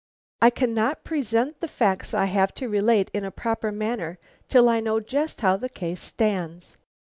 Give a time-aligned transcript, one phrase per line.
[0.41, 4.79] I cannot present the facts I have to relate in a proper manner till I
[4.79, 6.75] know just how the case stands."